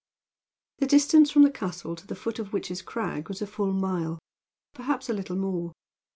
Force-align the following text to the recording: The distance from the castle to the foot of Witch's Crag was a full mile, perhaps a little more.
The 0.79 0.87
distance 0.87 1.29
from 1.29 1.43
the 1.43 1.51
castle 1.51 1.95
to 1.95 2.07
the 2.07 2.15
foot 2.15 2.39
of 2.39 2.53
Witch's 2.53 2.81
Crag 2.81 3.27
was 3.29 3.39
a 3.39 3.45
full 3.45 3.71
mile, 3.71 4.17
perhaps 4.73 5.09
a 5.09 5.13
little 5.13 5.35
more. 5.35 5.73